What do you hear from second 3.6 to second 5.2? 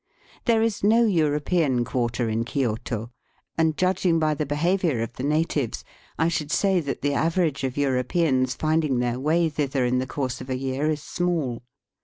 judging from the behaviour of